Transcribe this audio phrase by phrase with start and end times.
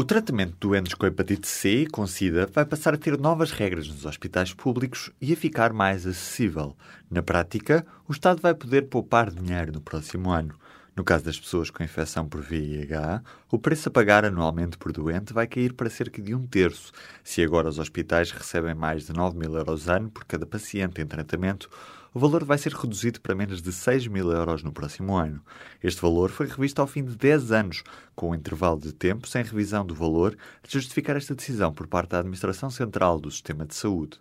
[0.00, 3.50] O tratamento de doentes com hepatite C e com SIDA vai passar a ter novas
[3.50, 6.76] regras nos hospitais públicos e a ficar mais acessível.
[7.10, 10.54] Na prática, o Estado vai poder poupar dinheiro no próximo ano.
[10.94, 15.32] No caso das pessoas com infecção por VIH, o preço a pagar anualmente por doente
[15.32, 16.92] vai cair para cerca de um terço.
[17.24, 21.06] Se agora os hospitais recebem mais de 9 mil euros ano por cada paciente em
[21.06, 21.68] tratamento,
[22.12, 25.42] o valor vai ser reduzido para menos de 6 mil euros no próximo ano.
[25.82, 27.82] Este valor foi revisto ao fim de 10 anos,
[28.14, 32.10] com um intervalo de tempo sem revisão do valor, de justificar esta decisão por parte
[32.10, 34.20] da Administração Central do Sistema de Saúde.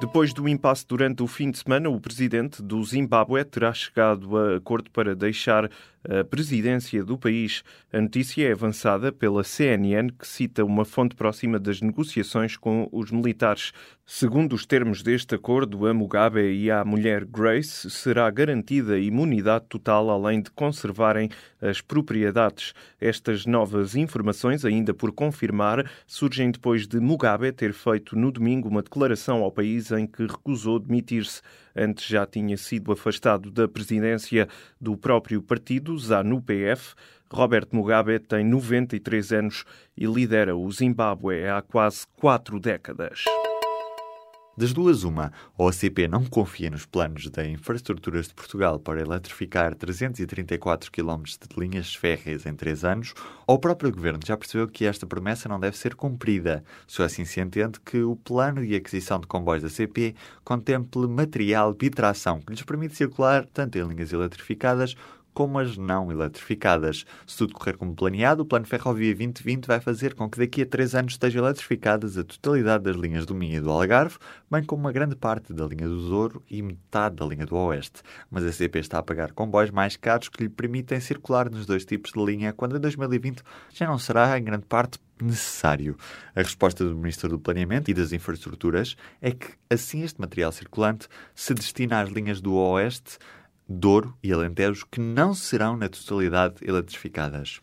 [0.00, 4.56] Depois do impasse durante o fim de semana, o presidente do Zimbábue terá chegado a
[4.56, 5.70] acordo para deixar
[6.02, 7.62] a presidência do país.
[7.92, 13.10] A notícia é avançada pela CNN, que cita uma fonte próxima das negociações com os
[13.10, 13.72] militares.
[14.06, 20.08] Segundo os termos deste acordo, a Mugabe e à mulher Grace será garantida imunidade total,
[20.10, 21.28] além de conservarem
[21.60, 22.72] as propriedades.
[23.00, 28.82] Estas novas informações, ainda por confirmar, surgem depois de Mugabe ter feito no domingo uma
[28.82, 31.40] declaração ao país em que recusou demitir-se.
[31.74, 34.48] Antes já tinha sido afastado da presidência
[34.80, 36.94] do próprio partido, ZANU-PF.
[37.32, 39.64] Robert Mugabe tem 93 anos
[39.96, 43.24] e lidera o Zimbábue há quase quatro décadas.
[44.60, 49.74] Das duas, uma, a OCP não confia nos planos da Infraestruturas de Portugal para eletrificar
[49.74, 53.14] 334 km de linhas férreas em três anos,
[53.46, 56.62] ou o próprio Governo já percebeu que esta promessa não deve ser cumprida.
[56.86, 61.72] Só assim se entende que o plano de aquisição de comboios da CP contemple material
[61.72, 64.94] bitração que lhes permite circular tanto em linhas eletrificadas
[65.32, 67.04] como as não eletrificadas.
[67.26, 70.66] Se tudo correr como planeado, o Plano Ferrovia 2020 vai fazer com que daqui a
[70.66, 74.16] três anos estejam eletrificadas a totalidade das linhas do Minho e do Algarve,
[74.50, 78.02] bem como uma grande parte da linha do Douro e metade da linha do Oeste.
[78.30, 81.84] Mas a CP está a pagar comboios mais caros que lhe permitem circular nos dois
[81.84, 83.42] tipos de linha, quando em 2020
[83.72, 85.96] já não será, em grande parte, necessário.
[86.34, 91.08] A resposta do Ministro do Planeamento e das Infraestruturas é que, assim, este material circulante
[91.34, 93.18] se destina às linhas do Oeste
[93.72, 97.60] Douro e Alentejo que não serão na totalidade eletrificadas.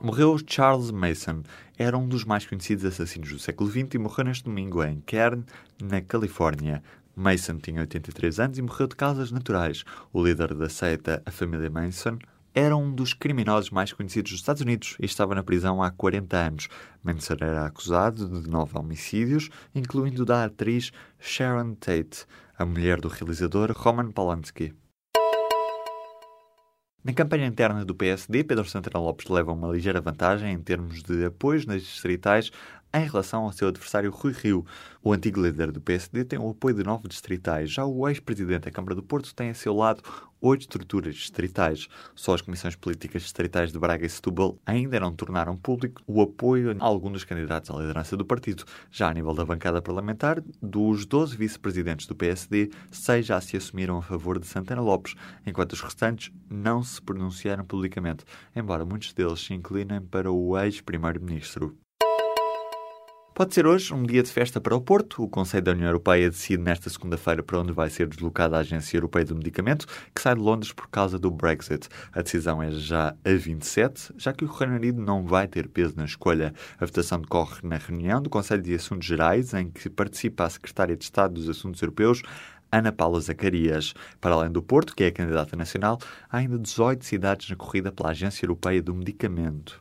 [0.00, 1.42] Morreu Charles Mason.
[1.76, 5.44] Era um dos mais conhecidos assassinos do século XX e morreu neste domingo em Kern,
[5.82, 6.84] na Califórnia.
[7.16, 9.82] Mason tinha 83 anos e morreu de causas naturais.
[10.12, 12.20] O líder da seita, a família Manson,
[12.54, 16.36] era um dos criminosos mais conhecidos dos Estados Unidos e estava na prisão há 40
[16.36, 16.68] anos.
[17.02, 22.26] Manson era acusado de nove homicídios, incluindo da atriz Sharon Tate
[22.58, 24.74] a mulher do realizador Roman Polanski.
[27.02, 31.24] Na campanha interna do PSD, Pedro Santana Lopes leva uma ligeira vantagem em termos de
[31.24, 32.50] apoios nas distritais
[32.92, 34.66] em relação ao seu adversário Rui Rio.
[35.02, 37.70] O antigo líder do PSD tem o apoio de nove distritais.
[37.70, 40.02] Já o ex-presidente da Câmara do Porto tem a seu lado
[40.40, 41.88] oito estruturas distritais.
[42.14, 46.76] Só as comissões políticas distritais de Braga e Setúbal ainda não tornaram público o apoio
[46.78, 48.64] a algum dos candidatos à liderança do partido.
[48.90, 53.98] Já a nível da bancada parlamentar, dos 12 vice-presidentes do PSD, seis já se assumiram
[53.98, 55.14] a favor de Santana Lopes,
[55.46, 58.24] enquanto os restantes não se pronunciaram publicamente,
[58.54, 61.76] embora muitos deles se inclinem para o ex-primeiro-ministro.
[63.40, 65.22] Pode ser hoje um dia de festa para o Porto.
[65.22, 68.98] O Conselho da União Europeia decide nesta segunda-feira para onde vai ser deslocada a Agência
[68.98, 71.88] Europeia do Medicamento, que sai de Londres por causa do Brexit.
[72.12, 75.94] A decisão é já a 27, já que o Reino Unido não vai ter peso
[75.96, 76.52] na escolha.
[76.78, 80.94] A votação decorre na reunião do Conselho de Assuntos Gerais, em que participa a Secretária
[80.94, 82.20] de Estado dos Assuntos Europeus,
[82.70, 83.94] Ana Paula Zacarias.
[84.20, 87.90] Para além do Porto, que é a candidata nacional, há ainda 18 cidades na corrida
[87.90, 89.78] pela Agência Europeia do Medicamento.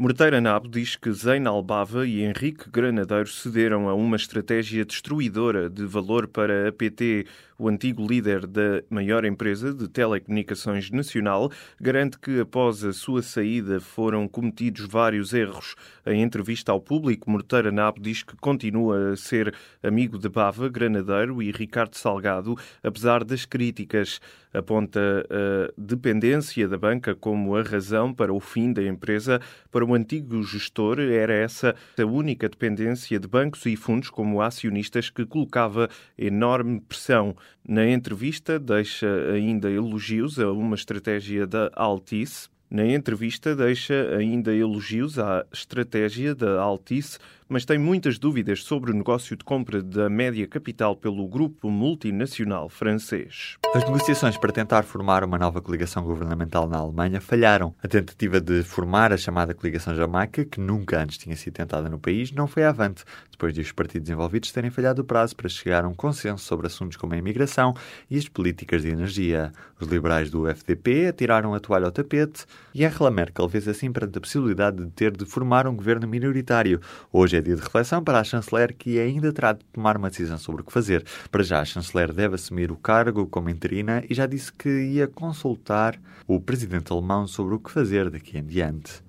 [0.00, 5.84] Morteira Nabo diz que Zein Albava e Henrique Granadeiro cederam a uma estratégia destruidora de
[5.84, 7.26] valor para a PT.
[7.60, 13.78] O antigo líder da maior empresa de telecomunicações nacional garante que após a sua saída
[13.78, 15.76] foram cometidos vários erros.
[16.06, 21.42] Em entrevista ao público, Morteira Nabo diz que continua a ser amigo de Bava, Granadeiro
[21.42, 24.22] e Ricardo Salgado, apesar das críticas.
[24.52, 24.98] Aponta
[25.30, 29.40] a dependência da banca como a razão para o fim da empresa.
[29.70, 35.08] Para o antigo gestor, era essa a única dependência de bancos e fundos como acionistas
[35.08, 37.36] que colocava enorme pressão.
[37.66, 42.48] Na entrevista, deixa ainda elogios a uma estratégia da Altice.
[42.70, 47.18] Na entrevista, deixa ainda elogios à estratégia da Altice
[47.50, 52.68] mas tem muitas dúvidas sobre o negócio de compra da média capital pelo grupo multinacional
[52.68, 53.58] francês.
[53.74, 57.74] As negociações para tentar formar uma nova coligação governamental na Alemanha falharam.
[57.82, 61.98] A tentativa de formar a chamada coligação Jamaica, que nunca antes tinha sido tentada no
[61.98, 65.84] país, não foi avante, depois de os partidos envolvidos terem falhado o prazo para chegar
[65.84, 67.74] a um consenso sobre assuntos como a imigração
[68.08, 69.50] e as políticas de energia.
[69.80, 74.18] Os liberais do FDP atiraram a toalha ao tapete e Angela Merkel fez assim perante
[74.18, 76.80] a possibilidade de ter de formar um governo minoritário.
[77.12, 80.10] Hoje é é dia de reflexão para a chanceler que ainda terá de tomar uma
[80.10, 81.04] decisão sobre o que fazer.
[81.30, 85.08] Para já, a chanceler deve assumir o cargo como interina e já disse que ia
[85.08, 89.02] consultar o presidente alemão sobre o que fazer daqui em diante.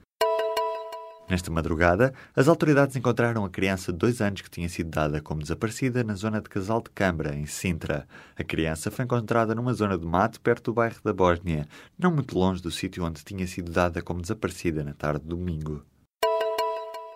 [1.29, 5.41] Nesta madrugada, as autoridades encontraram a criança de dois anos que tinha sido dada como
[5.41, 8.05] desaparecida na zona de Casal de Câmara, em Sintra.
[8.35, 11.65] A criança foi encontrada numa zona de mato perto do bairro da Bósnia,
[11.97, 15.85] não muito longe do sítio onde tinha sido dada como desaparecida na tarde de domingo.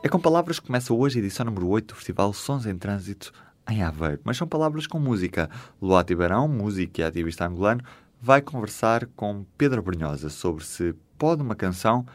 [0.06, 3.34] É com palavras que começa hoje a edição número 8 do Festival Sons em Trânsito
[3.68, 5.50] em Aveiro, mas são palavras com música.
[5.82, 7.84] Luá Tibarão, músico e ativista angolano,
[8.22, 12.06] vai conversar com Pedro Brunhosa sobre se pode uma canção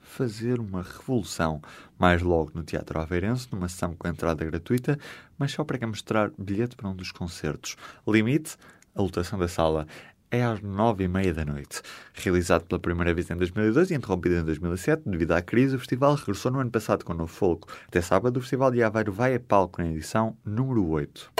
[0.00, 1.60] fazer uma revolução.
[1.98, 4.96] Mais logo no Teatro Aveirense, numa sessão com entrada gratuita,
[5.36, 7.74] mas só para quem mostrar bilhete para um dos concertos.
[8.06, 8.56] Limite,
[8.94, 9.88] a lotação da sala
[10.30, 11.82] é às nove e meia da noite.
[12.14, 16.14] Realizado pela primeira vez em 2002 e interrompido em 2007 devido à crise, o festival
[16.14, 17.68] regressou no ano passado com o novo folco.
[17.88, 21.32] Até sábado, o Festival de Aveiro vai a palco na edição número 8.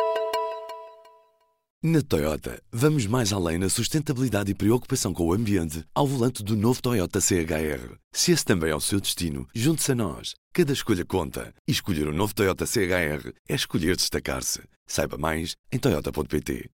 [1.83, 6.55] Na Toyota, vamos mais além na sustentabilidade e preocupação com o ambiente ao volante do
[6.55, 7.97] novo Toyota CHR.
[8.13, 10.35] Se esse também é o seu destino, junte-se a nós.
[10.53, 11.55] Cada escolha conta.
[11.67, 14.61] E escolher o um novo Toyota CHR é escolher destacar-se.
[14.87, 16.69] Saiba mais em Toyota.pt.